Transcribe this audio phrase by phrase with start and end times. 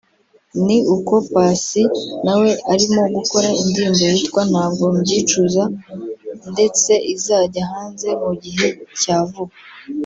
[0.65, 1.83] ni uko Paccy
[2.25, 5.63] nawe arimo gukora indirimbo yitwa "Ntabwo mbyicuza"
[6.51, 8.67] ndetse izajya hanze mu gihe
[9.01, 9.53] cya vuba